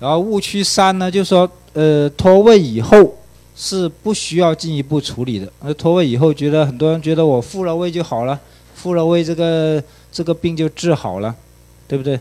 [0.00, 3.14] 然后误区三呢，就是说，呃，脱位以后
[3.56, 5.52] 是不需要进一步处理的。
[5.60, 8.38] 那脱位以后，觉得很多人觉得我复了位就好了，
[8.74, 9.82] 复了位这个
[10.12, 11.34] 这个病就治好了，
[11.88, 12.18] 对不对？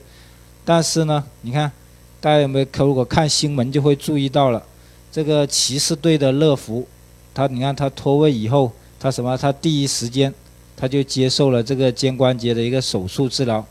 [0.65, 1.71] 但是呢，你看，
[2.19, 4.63] 大家有没有如果看新闻就会注意到了，
[5.11, 6.87] 这个骑士队的乐福，
[7.33, 9.37] 他你看他脱位以后，他什么？
[9.37, 10.33] 他第一时间
[10.75, 13.63] 他就接受了这个肩关节的一个手术治疗。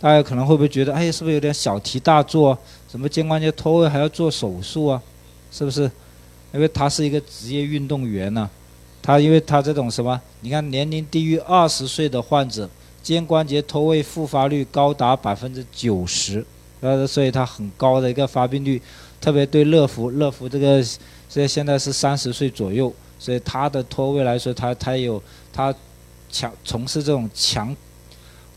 [0.00, 2.56] 大家可能会不会觉得，哎，是不是有点小题大做？
[2.90, 5.02] 什么肩关节脱位还要做手术啊？
[5.52, 5.90] 是不是？
[6.52, 8.48] 因为他是一个职业运动员呢，
[9.02, 12.68] 他因为他这种什么，你看年龄低于二十岁的患者，
[13.02, 16.44] 肩关节脱位复发率高达百分之九十，
[16.80, 18.80] 呃，所以他很高的一个发病率。
[19.20, 20.82] 特别对乐福，乐福这个
[21.28, 25.20] 这现在是三十岁左右，所以他的脱位来说，他他有
[25.52, 25.74] 他
[26.30, 27.76] 强从事这种强。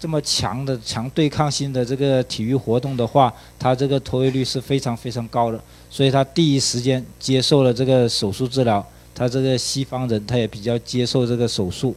[0.02, 8.84] 这么强的强对抗性的这个体育活动的话，他这个脱位率是非常非常高的，所以他第一时间接受了这个手术治疗。
[9.14, 11.96] 他这个西方人他也比较接受这个手术。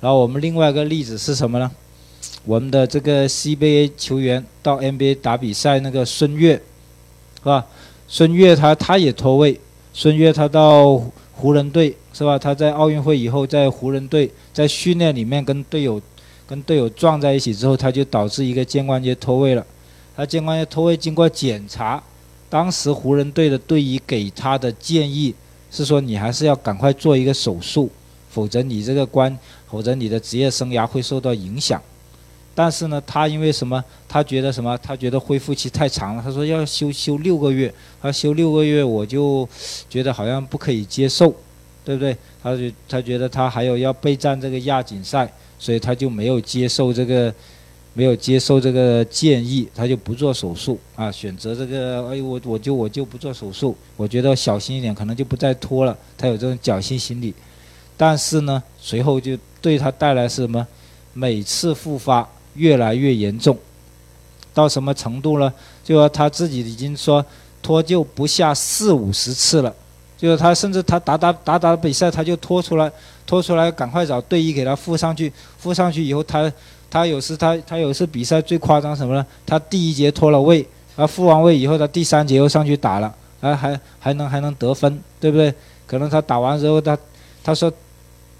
[0.00, 1.70] 然后我们另外一个例子是什么呢？
[2.44, 6.54] 我们的这个 CBA 球员到 NBA 打比赛那个孙悦，
[7.38, 7.64] 是吧？
[8.08, 9.60] 孙悦他他也脱位，
[9.92, 11.00] 孙悦他到
[11.34, 12.36] 湖人队是吧？
[12.36, 16.02] 他在奥运会以后在湖人队在训练里面跟队友。
[16.46, 19.66] 跟队友撞在一起之后，他就导致一个肩关节脱位了。
[20.16, 22.02] 他肩关节脱位，经过检查，
[22.48, 25.34] 当时湖人队的队医给他的建议
[25.70, 27.90] 是说，你还是要赶快做一个手术，
[28.30, 29.36] 否则你这个关，
[29.68, 31.82] 否则你的职业生涯会受到影响。
[32.54, 33.84] 但是呢，他因为什么？
[34.08, 34.78] 他觉得什么？
[34.78, 36.22] 他觉得恢复期太长了。
[36.24, 39.46] 他说要休休六个月，他休六个月，我就
[39.90, 41.34] 觉得好像不可以接受，
[41.84, 42.16] 对不对？
[42.42, 45.30] 他就他觉得他还有要备战这个亚锦赛。
[45.58, 47.32] 所以他就没有接受这个，
[47.94, 55.96] 没有接受这个建议，他就不做手术啊，选择这个，哎，我我就我就不做手术，我觉得小心一点，可能就不再拖了。
[56.18, 57.32] 他有这种侥幸心理，
[57.96, 60.66] 但是呢，随后就对他带来是什么？
[61.14, 63.56] 每次复发越来越严重，
[64.52, 65.50] 到什么程度呢？
[65.82, 67.24] 就说他自己已经说
[67.62, 69.74] 脱臼不下四五十次了。
[70.16, 72.90] 就是他，甚至他打打打打比赛，他就拖出来，
[73.26, 76.50] 拖出来，赶快找队医给他敷上去，敷上去以后，他
[76.88, 79.26] 他有时他他有时比赛最夸张什么呢？
[79.44, 80.66] 他第一节脱了位，
[80.96, 85.52] 啊，敷完位以后，他第三节又上去打了，啊，还还能还能得分，对不对？
[85.86, 86.96] 可能他打完之后，他
[87.44, 87.70] 他说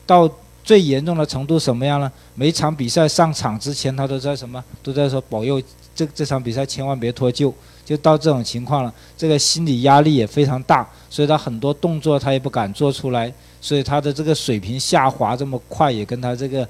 [0.06, 0.28] 到
[0.64, 2.10] 最严重的程度什么样呢？
[2.34, 4.64] 每场比赛上场之前，他都在什么？
[4.82, 5.62] 都在说保佑
[5.96, 7.52] 这这场比赛千万别脱臼。
[7.84, 16.68] 就到这种情况了，这个心理压力也非常大，所以他很多动作他也不敢做出来，所以他的这个水平下滑这么快，也跟他这个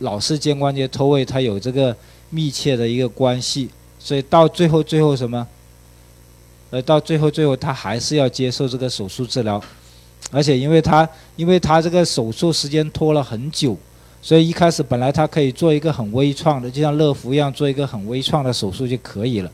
[0.00, 1.96] 老是肩关节脱位，他有这个
[2.28, 3.70] 密切的一个关系。
[3.98, 5.48] 所以到最后，最后什么？
[6.68, 9.58] 呃，到最后，最后他还是要接受这个手术治疗，
[10.30, 13.74] 而且因为他因为他这个手术时间拖了很久，
[14.22, 19.50] 所以一开始本来他可以做一个很微创的，就像乐福一样做一个很微创的手术就可以了。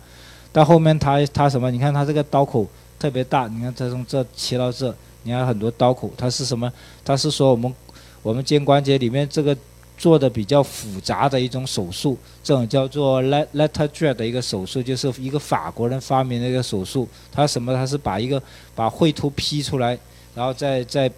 [0.53, 1.71] 到后面他他什么？
[1.71, 2.67] 你看他这个刀口
[2.99, 6.71] 特别大，你看他从这切到这，你看很多刀口，他是什么？
[7.03, 7.75] 他是说我们
[8.23, 9.57] 我们肩关节里面这个
[9.97, 17.09] 做的比较复杂的一种手术，这种叫做 let letter jet 的一个手术，就是一个法国人发明的一个手术。
[17.33, 17.73] 他什么？
[17.75, 18.43] 他是把一个
[18.75, 19.99] 把喙突劈出来，
[20.35, 21.11] 然后再再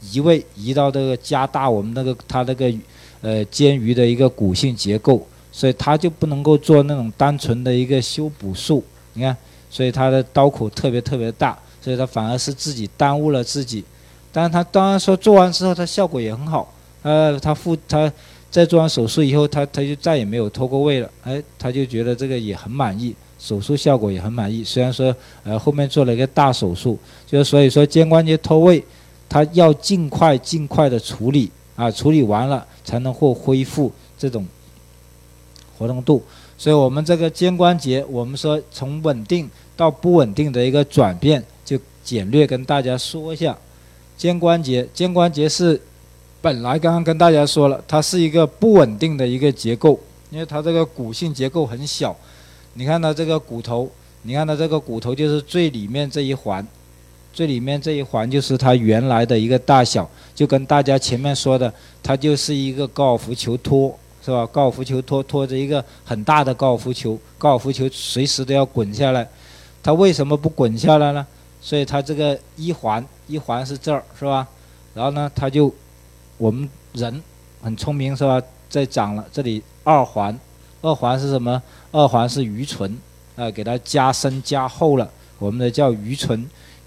[0.00, 2.72] 移位移到这个加大我们那个他那个
[3.20, 5.26] 呃肩盂的一个骨性结构。
[5.50, 9.36] 所以他就不能够做那种单纯的一个修补术，你看，
[9.68, 13.82] 所以他的刀口特别特别大，所以他反而是自己耽误了自己。
[14.30, 16.72] 但是他当然说做完之后，他效果也很好。
[17.02, 18.12] 呃，他复他
[18.52, 21.10] 在做完手术以后，他他就再也没有脱过位了。
[21.24, 24.62] 哎，他就觉得这个也很满意，手术效果也很满意。
[24.62, 28.84] 虽然说呃后面做了一个大手术，就是所以说肩关节脱位，
[29.28, 34.46] 他要尽快尽快的处理啊，处理完了才能够恢复这种。
[35.78, 36.20] 活动度，
[36.56, 43.56] 所以我们这个肩关节，我们说从稳定到不稳定的一个转变，就简略跟大家说一下。
[44.16, 45.80] 肩关节，肩关节是
[46.40, 50.00] 本来刚刚跟大家说了，它是一个不稳定的一个结构，
[50.32, 52.16] 因为它这个骨性结构很小。
[52.74, 53.88] 你看它这个骨头，
[54.22, 56.66] 你看它这个骨头就是最里面这一环，
[57.32, 61.72] 最里面这一环就是它原来的一个大小，就跟大家前面说的，
[62.02, 63.96] 它就是一个高尔夫球托。
[64.20, 64.44] 是吧？
[64.46, 69.26] 高尔夫球托托着一个很大的高尔夫球，高尔夫球随时都要滚下来，
[69.82, 71.26] 它为什么不滚下来呢？
[71.62, 74.46] 所以它这个一环一环是这儿，是吧？
[74.92, 75.72] 然后呢，它就
[76.36, 77.22] 我们人
[77.62, 78.42] 很聪明，是吧？
[78.68, 80.38] 再长了这里二环，
[80.82, 81.62] 二环是什么？
[81.90, 82.98] 二环是鱼唇
[83.34, 85.08] 啊，给它加深加厚了，
[85.38, 86.44] 我们的叫鱼唇，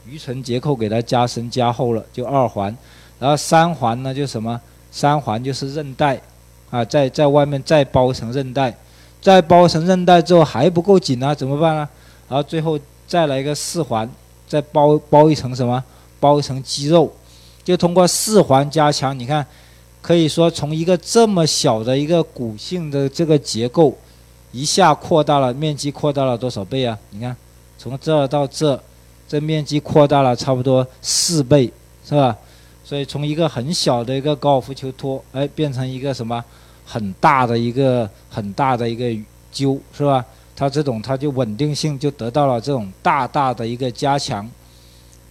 [0.07, 2.75] 盂唇结构给它加深加厚了，就二环。
[3.19, 4.59] 然后三环呢，就什么？
[4.91, 6.19] 三环就是韧带，
[6.69, 8.75] 啊，在在外面再包一层韧带，
[9.21, 11.87] 再包一层韧带之后还不够紧啊，怎么办呢？
[12.27, 14.09] 然后最后再来一个四环，
[14.47, 15.83] 再包包一层什么？
[16.19, 17.11] 包一层肌肉，
[17.63, 19.17] 就通过四环加强。
[19.17, 19.45] 你看，
[20.01, 23.95] 可以说从一个这么小的一个骨性的这个结构，
[24.51, 26.97] 一下扩大了面积，扩大了多少倍啊？
[27.11, 27.35] 你看，
[27.77, 28.81] 从这到这，
[29.31, 31.71] 这面积扩大了差不多四倍，
[32.03, 32.35] 是吧？
[32.83, 36.43] 所以从一个很小的一个高尔夫球托，哎，变成一个什么
[36.85, 39.05] 很大的一个很大的一个
[39.49, 40.25] 揪，是吧？
[40.53, 44.45] 它这种它就稳定性就得到了这种大大的一个加强。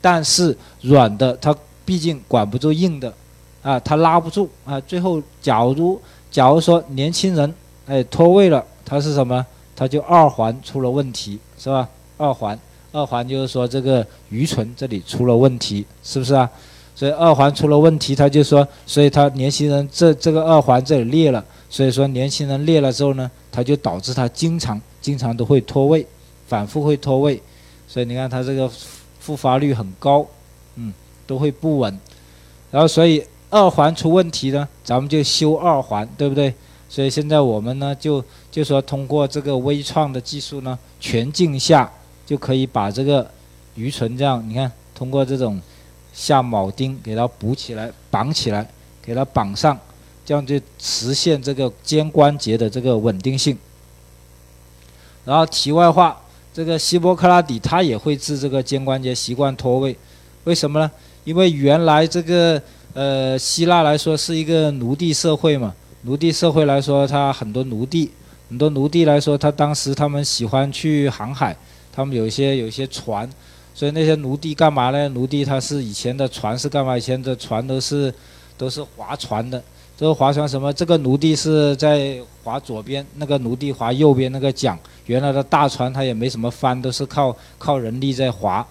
[0.00, 1.54] 但是软的它
[1.84, 3.12] 毕竟管不住硬的，
[3.60, 4.80] 啊，它拉不住啊。
[4.80, 6.00] 最后，假如
[6.30, 7.54] 假如说年轻人
[7.84, 9.44] 哎脱位了，它是什么？
[9.76, 11.86] 它就二环出了问题，是吧？
[12.16, 12.58] 二环，
[12.92, 16.48] 二环就是说这个盂唇这里出了问题，是不是啊？
[16.94, 26.06] 所以二环出了问题，他就说，所以他年轻人这这个二环这里裂了，所以说年轻人裂了之后呢，他就导致他经常经常都会脱位，
[26.46, 27.40] 反复会脱位，
[27.88, 28.70] 所以你看他这个
[29.18, 30.26] 复发率很高，
[30.74, 30.92] 嗯，
[31.26, 31.98] 都会不稳，
[32.70, 36.52] 然后所以二环出问题呢，咱们就修二环，对不对？
[36.88, 41.90] 所以现在我们呢就就说通过这个微创的技术呢，全镜下
[42.30, 43.28] 就可以把这个
[43.74, 45.60] 鱼唇这样，你看通过这种。
[46.12, 48.68] 下铆钉给它补起来，绑起来，
[49.00, 49.78] 给它绑上，
[50.26, 53.56] 这样就实现这个肩关节的这个稳定性。
[55.24, 56.20] 然后题外话，
[56.52, 59.96] 这个希波克拉底他也会治这个肩关节习惯脱位，
[60.44, 60.90] 为什么呢？
[61.22, 62.60] 因为原来这个
[62.92, 65.72] 呃希腊来说是一个奴隶社会嘛，
[66.02, 68.10] 奴隶社会来说，他很多奴隶，
[68.48, 71.56] 很多奴隶来说，他当时他们喜欢去航海，
[72.00, 73.28] 他们有一些有一些船。
[73.72, 75.08] 所以那些奴隶干嘛呢？
[75.10, 76.98] 奴隶他是以前的船是干嘛？
[76.98, 78.12] 以前的船都是
[78.58, 79.62] 都是划船的，
[79.96, 80.70] 这个划船什么？
[80.72, 84.78] 这个奴隶是在划左边，那个奴隶划右边那个桨。
[85.06, 88.66] 原来的大船它也没什么帆，都是靠靠人力在划。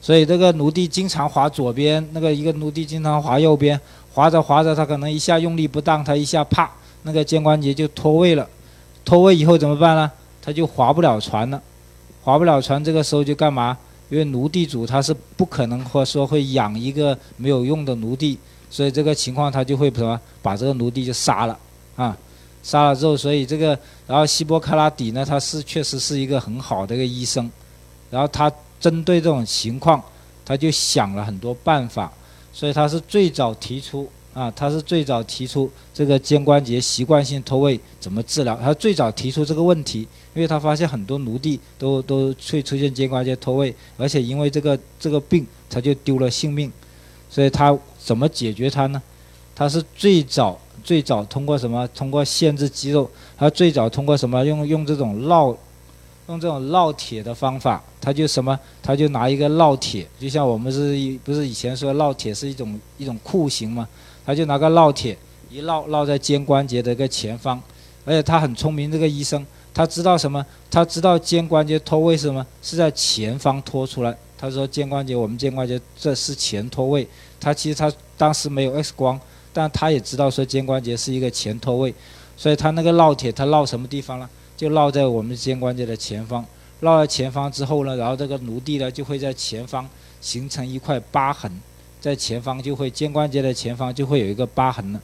[0.00, 3.78] 所以这个奴隶经常划左边，那个一个奴隶经常划右边，
[4.12, 6.68] 划着划着他可能一下用力不当，他一下啪，
[7.02, 8.48] 那个肩关节就脱位了。
[9.04, 10.10] 脱位以后怎么办呢？
[10.42, 11.62] 他就划不了船了，
[12.28, 13.74] 划不了船，这个时候就干嘛？
[14.10, 18.36] 因为奴隶主他是不可能或说会养一个没有用的奴隶，
[18.68, 21.58] 所以这个情况他就会什么把这个奴隶就杀了
[21.96, 22.14] 啊，
[22.62, 23.68] 杀了之后，所以这个
[24.06, 27.50] 然后希波克拉底呢，他是确实是一个很好的一个医生，
[28.10, 30.02] 然后他针对这种情况，
[30.44, 32.12] 他就想了很多办法，
[32.52, 34.06] 所以他是最早提出。
[34.38, 38.54] 啊，他是最早提出这个肩关节习惯性脱位怎么治疗？
[38.62, 46.70] 他最早提出这个问题，因为他发现很多奴隶都都会出现肩关节脱位，而且因为这个这个病，他就丢了性命。
[47.28, 49.02] 所以他怎么解决它呢？
[49.56, 51.88] 他是最早最早通过什么？
[51.88, 53.10] 通过限制肌肉。
[53.36, 54.44] 他最早通过什么？
[54.44, 55.56] 用用这种烙。
[56.28, 58.56] 用这种烙铁的方法，他就什么？
[58.82, 63.88] 他就拿一个烙铁，就像我们是不是以前说烙铁是一种一种酷刑吗？
[64.28, 65.16] 他就拿个烙铁
[65.48, 67.58] 一烙烙在肩关节的一个前方，
[68.04, 69.42] 而且他很聪明，这个医生
[69.72, 70.44] 他知道什么？
[70.70, 72.46] 他知道肩关节脱位是什么？
[72.60, 74.14] 是在前方脱出来。
[74.36, 77.08] 他说肩关节，我们肩关节这是前脱位。
[77.40, 79.18] 他其实他当时没有 X 光，
[79.50, 81.94] 但他也知道说肩关节是一个前脱位，
[82.36, 84.28] 所以他那个烙铁他烙什么地方呢？
[84.58, 86.44] 就烙在我们肩关节的前方，
[86.82, 89.88] 烙在前方之后呢，然后这个奴隶呢就会在前方
[90.20, 91.50] 形成一块疤痕，
[92.00, 95.00] 在前方就会肩关节的前方就会有一个疤痕了，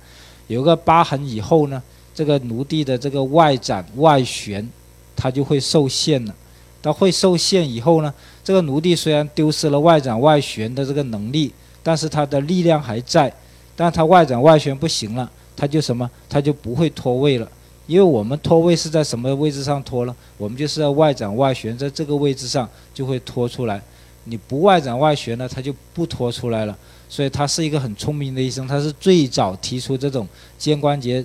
[0.46, 1.82] 有个疤痕以后呢，
[2.14, 4.68] 这个奴隶的这个外展外旋，
[5.16, 6.34] 它就会受限了。
[6.82, 8.12] 它会受限以后呢，
[8.44, 11.50] 这个奴隶虽然丢失了外展外旋的这个能力，
[11.82, 13.32] 但是它的力量还在，
[13.74, 17.50] 但它外展外旋不行了，它就什么，它就不会脱位了。
[17.86, 20.14] 因为我们脱位是在什么位置上脱呢？
[20.36, 23.82] 我们就是在外展外旋，在这个位置上就会脱出来。
[24.24, 26.76] 你不外展外旋呢，它就不脱出来了。
[27.06, 30.26] 所以他是一个很聪明的医生，他是最早提出这种
[30.58, 31.24] 肩关节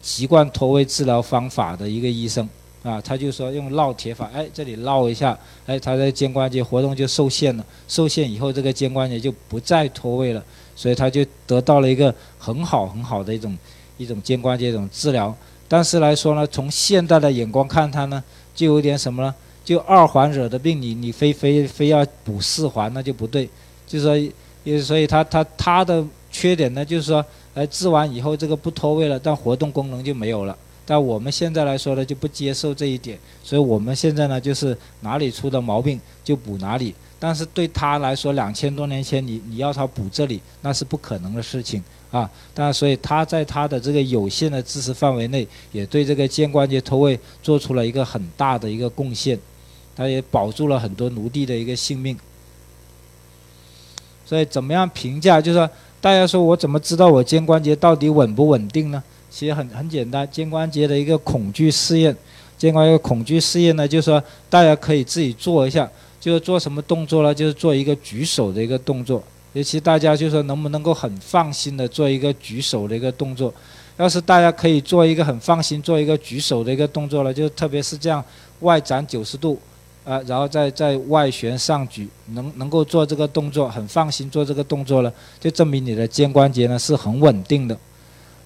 [0.00, 2.48] 习惯脱位治疗方法的一个医生
[2.82, 3.00] 啊。
[3.00, 7.64] 他就说用烙铁法，哎，这里烙一下，哎，他的肩关节活动就受限了。
[7.86, 10.42] 受限以后，这个肩关节就不再脱位了，
[10.74, 13.56] 所以他就得到了一个很好很好的一种
[13.98, 15.32] 一种肩关节一种治疗。
[15.68, 18.24] 但是来说呢，从现代的眼光看，他呢
[18.56, 19.32] 就有点什么呢？
[19.64, 23.48] 就二环惹的病，你你非非非要补四环，那就不对。
[23.86, 24.32] 就是说，
[24.64, 30.56] 也所以它它它的缺点呢，就是说，呃，治完以后这个不脱位了，但活动功能就没有了。
[30.84, 36.94] 但我们现在来说呢，就不接受这一点，所以我们现在呢，就是哪里出的毛病就补哪里。
[37.20, 42.28] 但是对他来说，两千多年前你你要他补这里，那是不可能的事情啊。
[42.52, 49.38] 但所以他在他的这个有限的知识范围内，也对这个肩关节脱位做出了一个很大的一个贡献，
[49.94, 52.16] 他也保住了很多奴隶的一个性命。
[54.24, 55.40] 所以怎么样评价？
[55.40, 55.68] 就是说，
[56.00, 59.02] 大家说我怎么知道我肩关节到底稳不稳定呢？
[59.30, 62.16] 其实很很简单，肩关节的一个恐惧试验，
[62.56, 67.34] 肩关节恐惧试验呢，就是说大家可以自己做一下，就是做什么动作呢？
[67.34, 69.22] 就是做一个举手的一个动作，
[69.54, 73.52] 尤其大家就说能不能够很放心的做一个举手的一个动作？
[73.98, 78.24] 要是大家可以做一个很放心做一个举手的一个动作了，就特别是这样
[78.60, 79.58] 外展九十度，
[80.04, 87.78] 啊，然后再再外旋上举，能能够做这个动作很放心做这个动作了，就证明你的肩关节呢是很稳定的。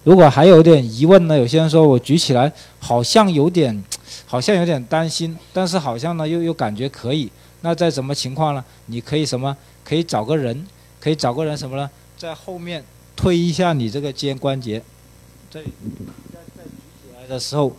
[0.04, 1.36] 如果还有点疑问呢？
[1.36, 3.84] 有些人说我举起来好像有点，
[4.26, 7.30] 好像有点担心，但是好像呢又又感觉可以。
[7.62, 8.64] 那在什么情况呢？
[8.86, 9.56] 你可以什么？
[9.82, 10.66] 可以找个人，
[11.00, 11.90] 可以找个人什么呢？
[12.16, 12.84] 在后面
[13.16, 14.80] 推一下你这个肩关节，
[15.50, 15.66] 在在
[16.56, 16.70] 在举
[17.02, 17.74] 起来的时候，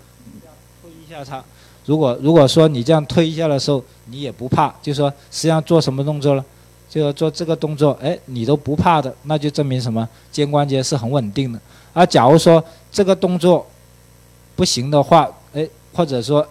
[0.81, 1.43] 推一下它。
[1.87, 6.43] 如果如果说你这样推一下的时候，你也不怕，就说实际上做什么动作了？
[6.89, 10.07] 就要做这个动作，哎，你都不怕的，那就证明什么？
[10.31, 11.59] 肩关节是很稳定的。
[11.93, 13.65] 而假如说这个动作
[14.55, 16.45] 不行的话，哎，或者说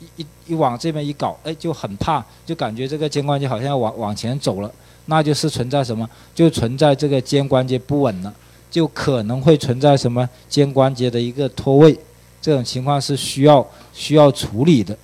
[0.00, 4.72] 一一一往这边一搞，哎，就很怕，就感觉这个肩关节好像往往前走了，
[5.06, 6.08] 那就是存在什么？
[6.34, 8.34] 就存在这个肩关节不稳了，
[8.70, 11.98] 就可能会存在什么肩关节的一个脱位，
[12.40, 14.96] 这种情况是需要需要处理的。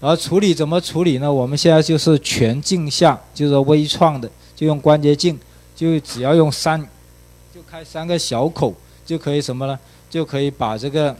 [0.00, 1.32] 而处理怎么处理呢？
[1.32, 5.38] 我们现在就是全镜下，就是微创的，就用关节镜，
[5.74, 6.78] 就只要用三。
[7.54, 8.74] 就开三个小口
[9.06, 9.78] 就可以什么呢？
[10.10, 11.16] 就可以把这个，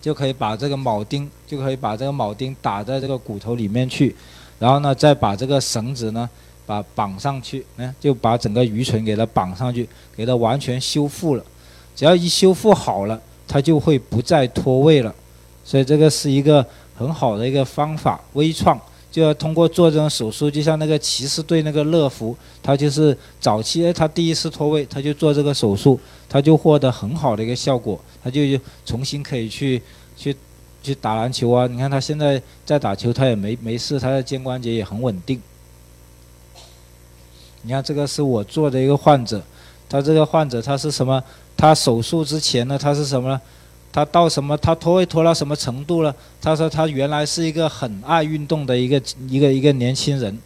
[0.00, 4.16] 就可以把这个铆钉，就可以把这个铆钉打在这个骨头里面去，
[4.58, 6.28] 然后呢，再把这个绳子呢，
[6.66, 11.44] 把绑上去，嗯，就把整个鱼唇给它绑上去，给它完全修复了。
[11.98, 15.12] 只要一修复好了，它就会不再脱位了。
[15.64, 16.64] 所以这个是一个
[16.96, 18.80] 很好的一个方法，微创。
[19.10, 28.42] 就要通过做这种手术，就像那个骑士队那个乐福，他就是早期，他第一次脱位，他就做这个手术，他就获得很好的一个效果，他就
[28.86, 29.82] 重新可以去
[30.16, 30.36] 去
[30.82, 31.66] 去打篮球啊。
[31.66, 35.42] 你看他现在在打球，他也没没事，他的肩关节也很稳定。
[37.62, 39.42] 你看这个是我做的一个患者，
[39.88, 41.20] 他这个患者他是什么？
[41.58, 43.38] 他手术之前呢，他是什么？
[43.90, 44.56] 他到什么？
[44.56, 46.14] 他脱位脱到什么程度了？
[46.40, 50.38] 他说他原来是一个很爱运动的一个一个一个年轻人。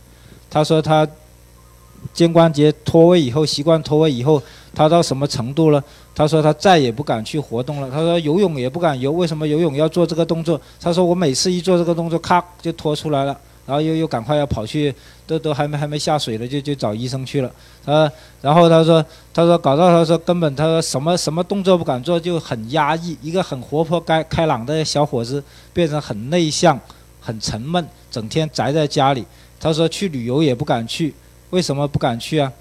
[0.48, 1.06] 他说他
[2.14, 4.42] 肩关节脱位以后，习惯脱位以后，
[4.74, 5.84] 他到什么程度了？
[6.14, 7.90] 他说他再也不敢去活动了。
[7.90, 10.58] 他说游泳也不敢游，为什么游泳要做这个动作？
[10.80, 13.38] 他说我每次一做这个动作，咔就脱出来了。
[13.64, 14.92] 然后又又赶快要跑去，
[15.26, 17.50] 都都还没还没下水了，就就找医生去了。
[17.84, 23.16] 他，然后他说，他说搞到他说根本他说什么什么动作不敢做，就很压抑。
[23.22, 25.42] 一个很活泼开开朗的小伙子，
[25.72, 26.78] 变成很内向、
[27.20, 29.24] 很沉闷，整天宅在家里。
[29.60, 31.14] 他说去旅游也不敢去，
[31.50, 32.52] 为什么不敢去啊？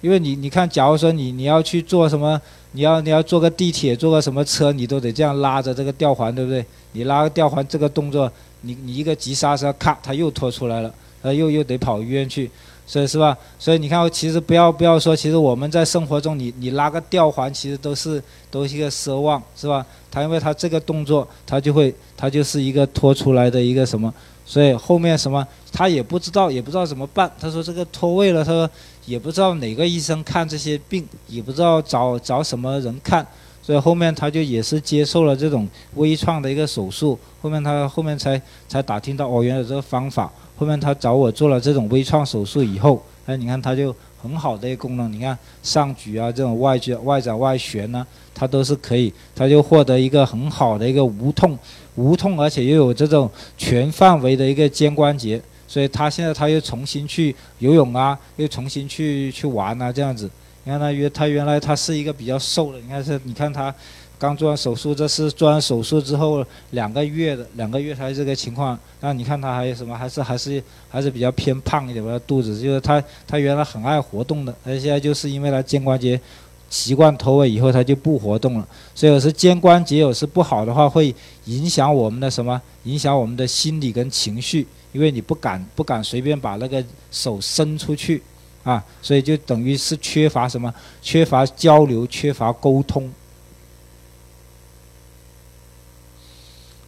[0.00, 6.64] 因为你你看，假如说你你要去做什么，你要你要坐个地铁，坐个什么车，你都得这样拉着这个吊环，对不对？
[6.92, 8.30] 你拉个吊环这个动作。
[8.66, 10.92] 你你一个急刹车，咔，他又拖出来了，
[11.22, 12.50] 呃，又又得跑医院去，
[12.84, 13.36] 所以是吧？
[13.58, 19.86] 所以你看，其实不要不要说，其实我们在生活中，你你拉个吊环，其实都是都是一个奢望，是吧？
[20.10, 24.12] 他因为他这个动作，他就会他就是一个拖出来的一个什么，
[24.44, 27.30] 所以后面什么他也不知道，也不知道怎么办。
[27.38, 28.68] 他说这个脱位了，他说
[29.04, 33.26] 也不知道哪个医生看这些病，也不知道找找什么人看。
[33.66, 40.30] 所以后面他就也是接受了这种微创的一个手术，后面他后面才才打听到哦，原来这个方法。
[40.56, 43.92] 后面他找我做了这种微创手术以后，哎，你看他就
[44.22, 51.58] 很好的一个功能，你看上举啊，这种外举、外展、外旋呢，它都是可以，他就获得一个很好的一个无痛、
[51.96, 55.42] 无痛，而且又有这种全范围的一个肩关节。
[55.66, 60.30] 所以他现在他又重新去游泳啊，又重新去去玩啊，这样子。
[60.66, 63.72] 你看他原他原来他是一个比较瘦的，你看是，你看他
[64.18, 68.76] 刚做完手术，这是做完手术之后两个月的，两个月他这个情况。
[69.00, 76.20] 那你看他还有什么，还是还是还是比较偏胖一点吧，肚子就是他他原来很爱活动的，而现在就是因为他肩关节
[76.68, 78.66] 习惯脱位以后，他就不活动了。
[78.92, 82.60] 所以有时肩关节有时不好的话，会影响我们的什么？
[82.82, 88.20] 影响我们的心理跟情绪，因为你不敢不敢随便把那个手伸出去。
[88.66, 90.74] 啊，所以就等于是缺乏什么？
[91.00, 93.08] 缺乏交流，缺乏沟通。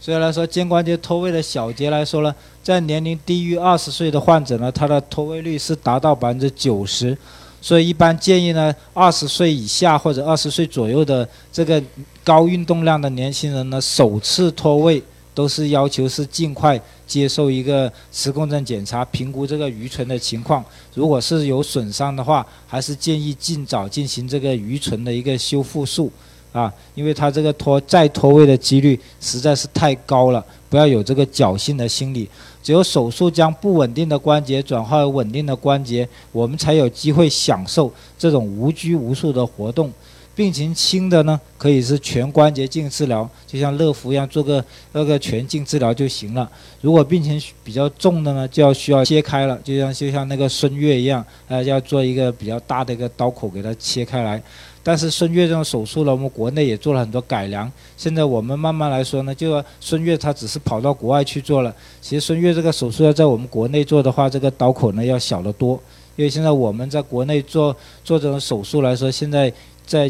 [0.01, 7.17] 所以来说，肩关节脱位的小结来说呢，在年龄低于二十岁的患者呢，他的脱位率是达到百分之九十。
[7.61, 11.81] 所以一般建议呢，二十岁以下或者二十岁左右的这个
[12.25, 15.01] 高运动量的年轻人呢，首次脱位
[15.33, 16.81] 都是要求是尽快。
[17.09, 20.65] 接受一个磁共振检查，评估这个鱼唇的情况。
[20.95, 26.13] 如果是有损伤的话，还是建议尽早进行这个鱼唇的一个修复术。
[26.51, 32.27] 啊，因为他这个脱再脱位的几率实在是太高了，不要有这个侥幸的心理。
[32.63, 39.93] 只有手术将不稳定的关节转化为稳定的关节，我们才有机会享受这种无拘无束的活动。
[40.39, 46.49] 病情轻的呢，可以是全关节镜治疗，就像乐福一样做个那个全镜治疗就行了。
[46.81, 54.41] 如果病情比较重的呢，就要需要切开了，就像就像那个孙悦一样，呃，要做一个比较大的一个刀口给它切开来。
[54.85, 57.69] 但是孙悦这种手术呢，我们国内也做了很多改良。
[57.97, 61.75] 现在我们慢慢来说呢，就孙悦他只是跑到国外去做了。
[62.01, 65.73] 其实孙悦这个手术要在我们国内做的话，这个刀口呢要小得多。
[66.15, 69.53] 因为现在我们在国内做做这种手术来说，现在
[69.85, 70.09] 在。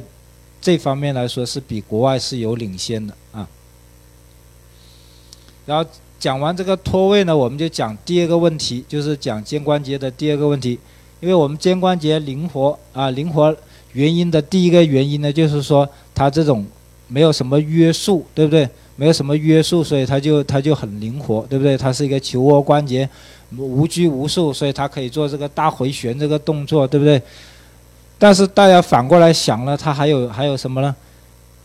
[0.61, 3.49] 这方面来说是比国外是有领先的啊。
[5.67, 5.89] 然后
[6.19, 10.79] 讲完这个脱位呢，我们就讲第二个问题，就是讲肩关节的第二个问题。
[11.21, 13.57] 因为我们肩关节灵活啊，灵活
[13.93, 16.65] 原因的第一个原因呢，就是说它这种
[17.09, 18.69] 没有什么约束，对不对？
[18.95, 21.77] 没有什么约束，所以它就它就很灵活，对不对？
[21.77, 23.09] 它是一个球窝关节，
[23.57, 27.21] 无拘无束，所以它可以做这个大回旋这个动作，对不对？
[28.19, 30.95] 但是大家反过来想了，它还有还有什么呢？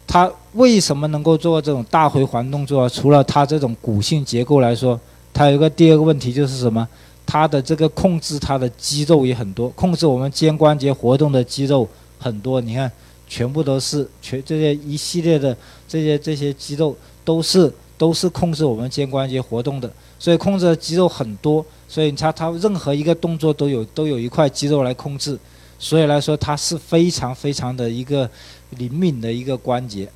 [0.06, 2.88] 它为什么能够做这种大回环动作？
[2.88, 5.00] 除了它这种骨性结构来说，
[5.34, 6.88] 它有一个第二个问题就是什么？
[7.26, 11.88] 它的这个控制它的肌肉也很多，控制我们肩关节活动的肌肉
[12.20, 12.62] 很多。
[12.62, 12.92] 你看，
[13.28, 15.58] 全部都是全这些一系列的
[15.88, 16.96] 这些这些肌肉
[17.26, 21.66] 都是都是控制我们肩关节活动的，所以控制的肌肉很多。
[21.88, 25.40] 所以它它任何一个动作都有都有一块肌肉来控制。
[25.84, 28.30] 所以来说，它是非常非常的一个
[28.70, 30.08] 灵敏的一个关节。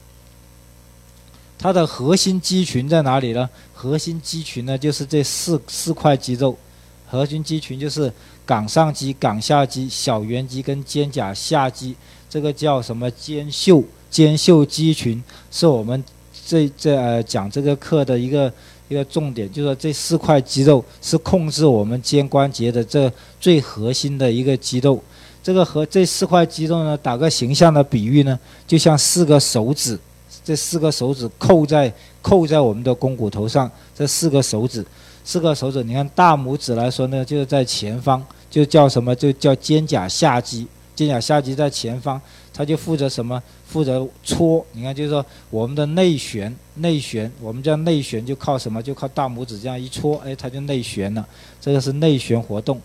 [1.60, 3.50] 它的核心肌群在哪里呢？
[3.74, 6.58] 核心肌群呢，就是这四四块肌肉。
[7.06, 8.12] 核心肌群就是
[8.46, 11.94] 冈上肌、冈下肌、小圆肌跟肩胛下肌。
[12.30, 13.12] 这个叫什么？
[13.12, 16.02] 肩袖肩袖肌群，是我们
[16.48, 18.52] 这这呃讲这个课的一个
[18.88, 25.04] 一个重点，就是说这四块肌肉是控制我们肩关节的这最核心的一个肌肉。
[25.48, 29.98] 这个和这四块肌肉呢，打个形象的比喻呢，就像四个手指，
[30.44, 31.90] 这四个手指扣在
[32.22, 33.72] 扣在我们的肱骨头上。
[33.96, 34.86] 这四个手指，
[35.24, 39.16] 四个手指，你看大拇指来说呢，就是在前方，就叫什么？
[39.16, 40.68] 就叫肩胛下肌。
[40.94, 42.20] 肩胛下肌在前方，
[42.54, 43.42] 它就负责什么？
[43.66, 44.66] 负责搓。
[44.74, 48.84] 你看，就是说我们的内旋，内旋，我们叫内旋，就靠什么？
[48.84, 51.26] 就靠大拇指这样一搓，哎，它就内旋了。
[51.62, 52.82] 这个是内旋活动。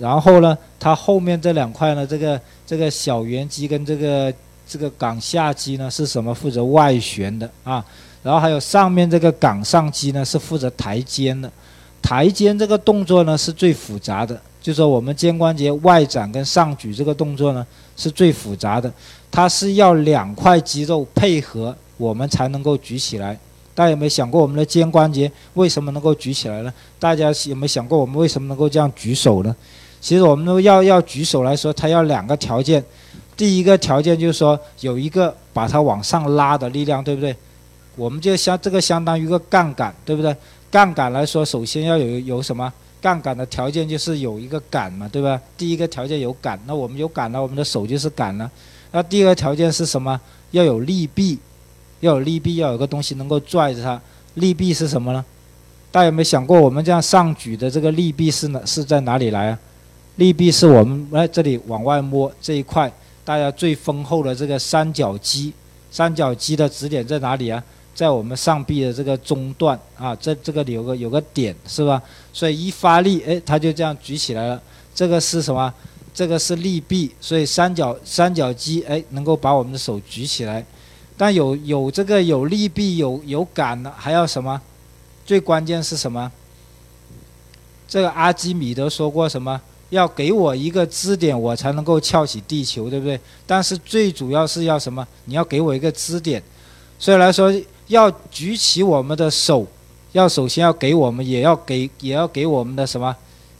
[0.00, 4.32] 然后呢，它后面这两块呢，这个这个小圆肌跟这个
[4.66, 7.84] 这个冈下肌呢，是什么负责外旋的啊？
[8.22, 11.50] 然后还有上面这个冈上肌呢，是负责抬肩的。
[12.00, 18.92] 抬肩这个动作呢，是最复杂的，就说我们肩关节外展跟上举这个动作呢，是最复杂的。
[19.30, 23.38] 它是要两块肌肉配合，我们才能够举起来。
[23.74, 26.72] 大家有没有想过，我们的肩关节为什么能够举起来呢？
[26.98, 29.56] 大家有没有想过，我们为什么能够这样举手呢？
[30.04, 32.84] 其实我们都要要举手来说，它要两个条件。
[33.34, 37.34] 第一个条件就是说有一个把它往上拉的力量，对不对？
[37.96, 40.36] 我们就相这个相当于一个杠杆，对不对？
[40.70, 42.70] 杠杆来说，首先要有有什么？
[43.00, 45.40] 杠杆的条件就是有一个杆嘛，对吧？
[45.56, 48.50] 第一个条件有杆，那我们有杆了，我们的手就是杆了。
[48.92, 50.20] 那第二个条件是什么？
[50.50, 51.38] 要有力臂，
[52.00, 53.98] 要有力臂，要有个东西能够拽着它。
[54.34, 55.24] 力臂是什么呢？
[55.90, 59.58] 大家有没有想过，我们这样上举的这个力臂是哪是在哪里来啊？
[60.16, 62.92] 利臂是我们来这里往外摸这一块，
[63.24, 65.52] 大家最丰厚的这个三角肌，
[65.90, 67.62] 三角肌的指点在哪里啊？
[67.94, 72.00] 在我们上臂的这个中段啊，这这个里有个有个点是吧？
[72.32, 74.60] 所以一发力，哎，它就这样举起来了。
[74.94, 75.72] 这个是什么？
[76.12, 80.64] 这个是利臂，所以三角三角肌哎能够把我们的手举起来。
[81.16, 84.60] 但有有这个有利臂有有感的，还要什么？
[85.24, 86.30] 最关键是什么？
[87.88, 89.60] 这个阿基米德说过什么？
[89.90, 93.18] 要给我一个支点，我才能够翘起地球，对不对？
[93.46, 95.06] 但是最主要是要什么？
[95.26, 96.42] 你要给我一个支点，
[96.98, 97.52] 所以来说
[97.88, 99.66] 要举起我们的手，
[100.12, 103.14] 要首先要给我们，也要给也要给我们的什么？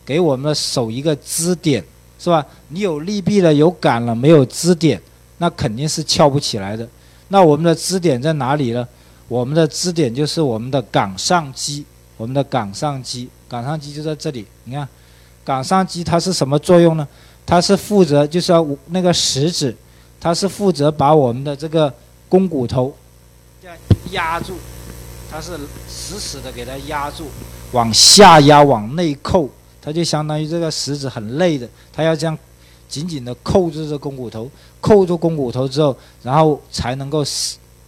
[0.05, 1.83] 给我们的手一个支点，
[2.19, 2.45] 是吧？
[2.69, 5.01] 你有利弊了，有杆了，没有支点，
[5.39, 6.87] 那肯定是翘不起来的。
[7.29, 8.87] 那我们的支点在哪里呢？
[9.27, 11.85] 我们的支点就是我们的冈上肌，
[12.19, 14.45] 我们的冈上肌，冈上肌就在这里。
[14.65, 14.87] 你看，
[15.45, 17.07] 冈上肌它是什么作用呢？
[17.47, 19.77] 它是负责就是要那个食指，
[20.19, 21.93] 它是负责把我们的这个
[22.31, 22.97] 肱骨头
[23.61, 23.77] 这样
[24.13, 24.55] 压住，
[25.31, 27.27] 它是死死的给它压住，
[27.73, 29.51] 往下压，往内扣，
[29.83, 32.39] 它就相当于这个食指很累的，它要这样
[32.89, 37.23] 紧紧的扣住这肱骨头，扣住肱骨头之后，然后才能够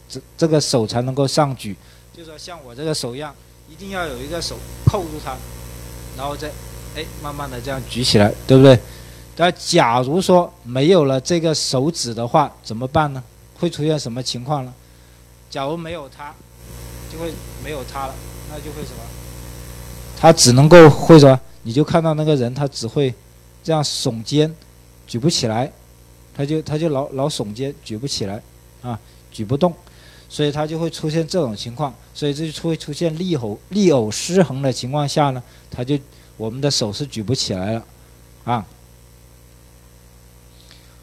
[0.07, 1.75] 这这个手才能够上举，
[2.15, 3.35] 就说像我这个手一样，
[3.71, 5.35] 一定要有一个手扣住它，
[6.19, 6.51] 然后再
[6.97, 8.79] 哎慢慢的这样举起来，对不对？
[9.37, 13.23] 但假如说没有了这个手指的话，怎么办呢？
[13.59, 14.73] 会出现什么情况呢？
[15.51, 16.35] 假如没有它，
[17.13, 17.33] 就会
[17.63, 18.15] 没有它了，
[18.51, 19.03] 那就会什么？
[20.19, 21.39] 他只能够会什么？
[21.63, 23.15] 你就看到那个人，他只会
[23.63, 24.55] 这样耸肩，
[25.07, 25.71] 举不起来，
[26.35, 28.41] 他就他就老老耸肩，举不起来，
[28.81, 28.99] 啊，
[29.31, 29.75] 举不动，
[30.31, 35.99] 所以他就会出现这种情况，所以这就会出现力偶力偶失衡的情况下呢，他就
[36.37, 37.83] 我们的手是举不起来了，
[38.45, 38.67] 啊。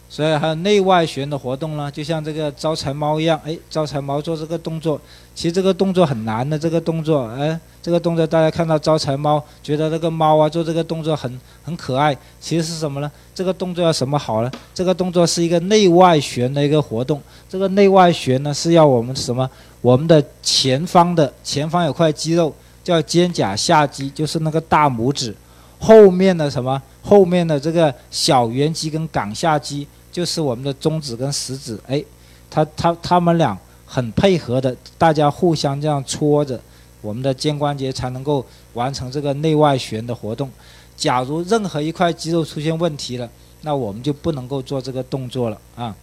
[0.10, 5.02] 所以还有内外旋的活动呢，就像这个招财猫一样，哎，招财猫做这个动作，
[5.34, 13.12] 其实这个动作很难的，这个动作，哎，这个动作大家看到招财猫，觉得这个猫啊做这个动作很很可爱，其实是什么呢？
[13.34, 14.52] 这个动作要什么好呢？
[14.72, 17.20] 这个动作是一个内外旋的一个活动，
[17.50, 19.50] 这个内外旋呢是要我们什么？
[19.82, 25.36] 我们的前方的前方有块肌肉叫肩胛下肌，就是那个大拇指，
[25.80, 26.82] 后面的什么？
[27.02, 29.88] 后面的这个小圆肌跟冈下肌。
[30.12, 32.06] 就是我们的中指跟食指，哎，
[32.48, 36.62] 他他他们俩很配合的，大家互相这样搓着，
[37.02, 40.48] 我们的肩关节才能够完成这个内外旋的活动。
[40.96, 43.28] 假如任何一块肌肉出现问题了，
[43.62, 45.96] 那我们就不能够做这个动作了啊。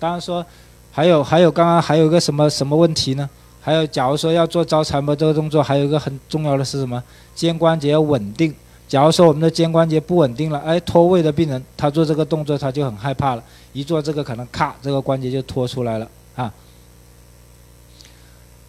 [0.00, 0.44] 当然说，
[0.90, 3.30] 还有还有刚刚还有个什么什么问题呢？
[3.64, 7.02] 还有假如说要做招财猫这个动作，还有一个很重要的是什么？
[7.34, 8.52] 肩关节要稳定。
[8.88, 16.52] 假如说我们的肩关节不稳定了，哎，脱位的病人，他做这个动作他就很害怕了，一做这个可能咔，这个关节就脱出来了啊。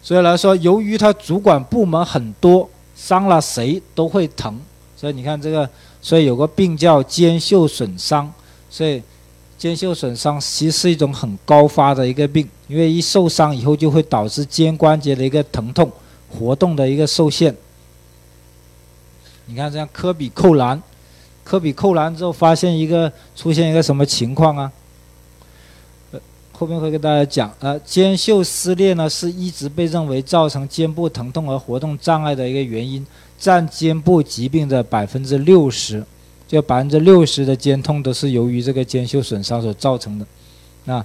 [0.00, 4.58] 所以来说，由于他主管部门很多，伤了谁都会疼，
[4.96, 5.68] 所以你看这个，
[6.00, 8.32] 所以有个病叫肩袖损伤，
[8.70, 9.02] 所以
[9.64, 15.90] 肩袖损伤其实是一种很高发的一个病，因为一受伤以后就会导致肩关节的一个疼痛，
[16.28, 17.56] 活动的一个受限。
[19.46, 20.82] 你看，这样科比扣篮，
[21.42, 24.70] 科比扣篮之后发现一个出现一个什么情况啊？
[26.12, 26.20] 呃，
[26.52, 27.50] 后面会跟大家讲。
[27.60, 33.06] 呃，肩袖撕裂呢，是一直被认为造成肩部疼痛和活动障碍的一个原因，
[33.38, 36.04] 占肩部疾病的百分之六十，
[36.46, 40.26] 就百分之六十的肩痛都是由于这个肩袖损伤所造成的。
[40.84, 41.04] 那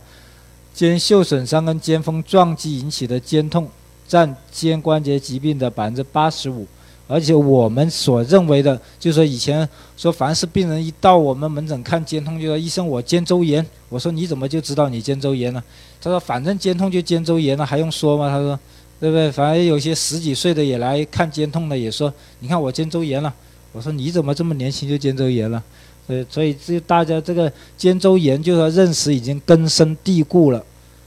[0.73, 3.67] 肩袖损伤跟肩峰撞击引起的肩痛，
[4.07, 6.65] 占肩关节疾病的百分之八十五。
[7.07, 13.65] 而且我们所认为的，就说以前说，凡是病人一到我们门诊看肩痛，就说医生我肩周炎。
[13.89, 15.63] 我说你怎么就知道你肩周炎呢？
[15.99, 18.29] 他说反正肩痛就肩周炎了，还用说吗？
[18.29, 18.59] 他说，
[18.99, 19.31] 对不对？
[19.31, 23.33] 反正有些十几岁的也来看肩痛的，也说你看我肩周炎了。
[23.71, 25.63] 我说你怎么这么年轻就肩周炎了？
[26.07, 30.63] 呃，所以这大家这个肩周炎就说认识已经根深蒂固了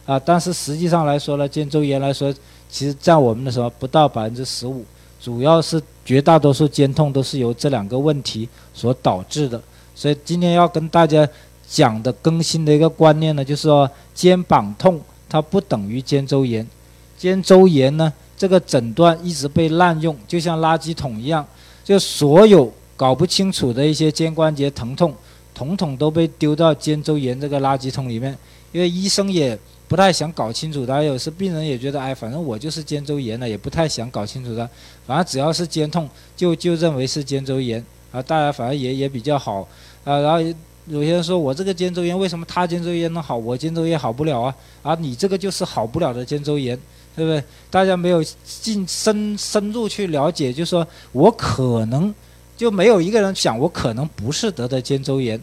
[0.07, 0.19] 啊。
[0.19, 2.33] 但是实际上来说呢，肩周炎来说，
[2.69, 4.85] 其实占我们的什么不到百分之十五。
[5.21, 9.63] 主要是绝大多数肩痛都是由这两个问题所导致的，
[9.95, 11.29] 所以今天要跟大家
[11.69, 16.67] 讲的更新的一个观念呢，就是说肩膀痛它不等于肩周炎，
[17.17, 21.47] 肩周炎呢这个诊断一直被滥用，就像垃圾桶一样，
[21.85, 25.15] 就所有搞不清楚的一些肩关节疼痛，
[25.55, 28.37] 统统都被丢到肩周炎这个垃圾桶里面，
[28.73, 29.59] 因为医生也。
[29.89, 34.67] 不太想搞清楚他，有时病人也觉得，哎，反正我就是肩周炎了，也不太想搞清楚他。
[35.07, 38.23] 反正只要是肩痛，就就认为是肩周炎啊。
[38.23, 39.69] 大家反正也也比较好
[40.05, 40.19] 啊。
[40.21, 40.41] 然后
[40.87, 44.55] 有些人说我这个肩周炎为什么他肩周炎能好，我肩周炎好不了啊？
[44.83, 46.79] 啊，你这个就是好不了的肩周炎，
[47.15, 47.43] 对不对？
[47.71, 52.15] 大家没有进深深入去了解，就说我可能
[52.57, 55.41] 就没有一个人想我可能不是得的肩周炎。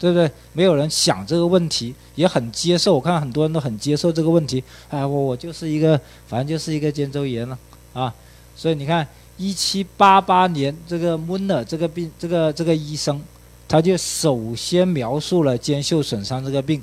[0.00, 0.30] 对不对？
[0.52, 2.94] 没有人想这个问题，也很接受。
[2.94, 4.62] 我看很多人都很接受这个问题。
[4.90, 7.58] 哎，我我就是一个，反正就是一个肩周炎了
[7.92, 8.14] 啊。
[8.54, 9.04] 所以你看，
[9.36, 13.20] 一七八八年这个 Muner 这个病，这个这个医生，
[13.66, 16.80] 他就首先描述了肩袖损伤这个病。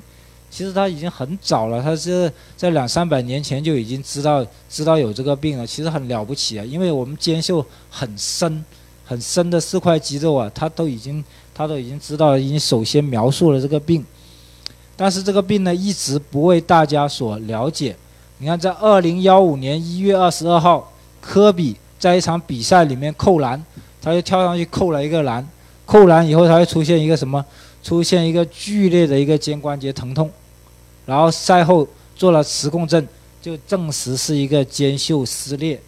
[0.56, 5.66] 其实他已经很早了，他是在两三百年前就已经知道知道有这个病了。
[5.66, 8.64] 其实很了不起啊，因为我们肩袖很深
[9.04, 11.22] 很深的四块肌肉啊，他都已经。
[11.58, 14.04] 他都已经知道，已经首先描述了这个病，
[14.94, 17.96] 但是这个病呢，一直不为大家所了解。
[18.36, 23.64] 你看，在二零幺五年一月二十二号，科比在一场比赛里面扣篮，
[24.02, 25.48] 他就跳上去扣了一个篮，
[25.86, 27.42] 扣篮以后他会出现一个什么？
[27.82, 30.30] 出现一个剧烈的一个肩关节疼痛，
[31.06, 33.08] 然后赛后做了磁共振，
[33.40, 35.80] 就证实是一个肩袖撕裂，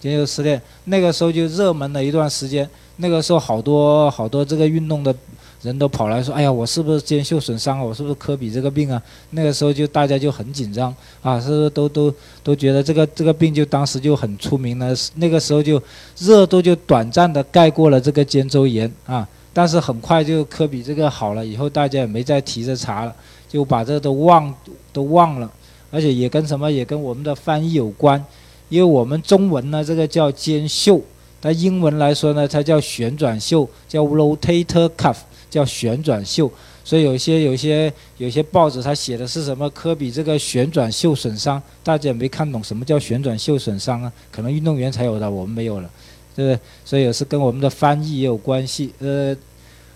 [0.00, 0.60] 肩袖撕裂。
[0.86, 5.14] 那个时候就热门了一段时间，那个时候好多好多这个运动的。
[5.62, 7.84] 人都跑来说：“哎呀，我是不是肩袖损伤啊？
[7.84, 14.92] 我是不是科比这个病啊？”那个时候就大家就很紧张啊，是都都都觉得这个这个病就当时就很出名了。
[15.14, 15.80] 那个时候就
[16.18, 23.14] 热度就短暂的盖过了这个肩周炎啊，但是很快就科比这个好了以后，大家也没再提这茬了，
[23.52, 24.54] 就把这都忘
[24.92, 25.50] 都忘了，
[25.90, 28.24] 而且也跟什么也跟我们的翻译有关，
[28.68, 31.00] 因为我们中文呢这个叫肩袖，
[31.40, 35.16] 但英文来说呢它叫旋转袖，叫 rotator cuff。
[35.52, 36.50] 叫旋转袖，
[36.82, 44.10] 所以有些有些有些报纸它写的是什么科比这个旋转袖损伤，大家也没看懂什么叫旋转袖损伤啊？
[44.30, 45.90] 可能运动员才有的，我们没有了，
[46.34, 46.58] 对不对？
[46.86, 48.94] 所以也是跟我们的翻译也有关系。
[49.00, 49.36] 呃，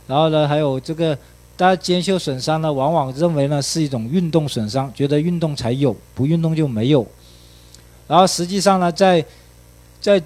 [0.06, 1.16] 然后呢，还有这个
[1.56, 7.06] 大家肩袖损伤呢，往往认为呢是一种运动损伤，觉得运动才有，不运动就没有。
[8.06, 9.24] 然后实际上呢，在
[10.00, 10.22] 在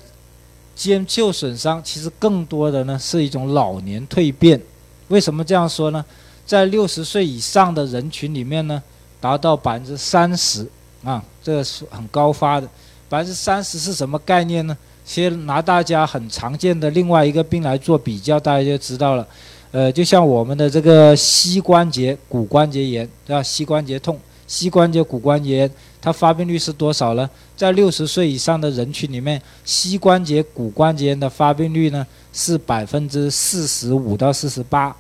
[0.75, 4.61] 肩袖损伤其实更多的呢是一种老年蜕变。
[5.09, 6.05] 为什么这样说呢？
[6.47, 8.83] 在六十岁以上的人群里面呢，
[9.21, 10.67] 达到百分之三十
[11.05, 12.69] 啊，这个是很高发的。
[13.09, 14.77] 百分之三十是什么概念呢？
[15.05, 19.27] 先拿大家很常见的另外一个病来做比较，大家就知道了。
[19.73, 23.43] 呃，就像我们的这个膝关节骨关节炎，对吧？
[23.43, 27.29] 膝关节痛、膝关节骨关节炎，它发病率是多少呢？
[27.57, 32.07] 在六十岁以上的人群里面，膝关节骨关节炎的发病率呢？
[32.33, 34.95] 是百分之四十五到四十八，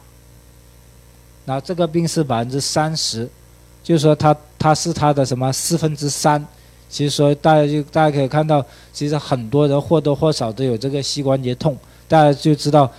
[1.44, 3.28] 那这个病是百分之三十，
[3.84, 6.44] 就是说它它是它的什么四分之三。
[6.88, 11.76] 其实说大家就大家可以看到，其实很多人或多或少都有这个膝关节痛，
[12.08, 12.90] 大家就知道，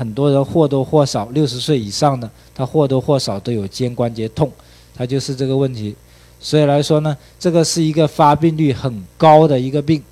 [0.00, 4.50] 很多人或多或少六十岁以上的，他或多或少都有肩关节痛，
[4.94, 5.94] 他就是这个问题。
[6.40, 10.02] 所以来说呢，这个是一个发病率很高的一个病。